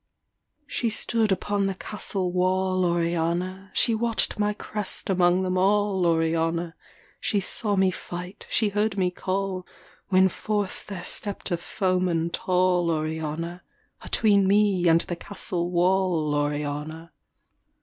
[0.65, 6.73] She stood upon the castle wall, Oriana: She watch'd my crest among them all, Oriana:
[7.19, 9.63] She saw me fight, she heard me call,
[10.09, 13.61] When forth there stept a foeman tall, Oriana,
[14.03, 17.11] Atween me and the castle wall, Oriana.